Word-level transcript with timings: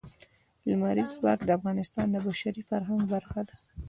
لمریز 0.69 1.09
ځواک 1.19 1.39
د 1.45 1.49
افغانستان 1.57 2.07
د 2.11 2.15
بشري 2.25 2.63
فرهنګ 2.69 3.03
برخه 3.13 3.41
ده. 3.47 3.55